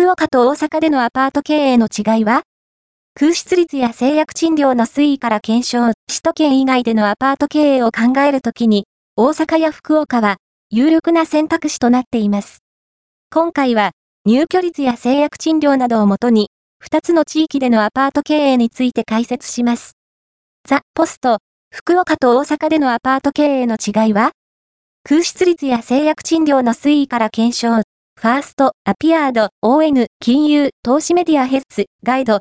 [0.00, 2.44] 福岡と大阪でのアパート経営の違いは？
[3.12, 10.38] 空室率や制約賃料の推移から検証、首都圏以外でのアパート経営を考えるときに、大阪や福岡は
[10.70, 12.60] 有力な選択肢となっています。
[13.30, 13.90] 今回は、
[14.24, 16.48] 入居率や制約賃料などをもとに、
[16.82, 19.98] 2つの地域でのアパート経営について解説します。
[20.66, 21.40] ザ・ポスト、
[21.70, 24.30] 福岡と大阪でのアパート経営の違いは？
[25.04, 27.82] 空室率や制約賃料の推移から検証、
[28.20, 32.38] ファースト、アピアード、ON、金融、投資メディアヘッズ、ガイド、